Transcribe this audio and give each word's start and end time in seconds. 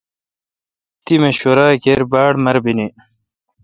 تی 1.03 1.15
مشورہ 1.23 1.67
کیر 1.83 2.01
باڑ 2.11 2.31
مربینی۔ 2.43 2.87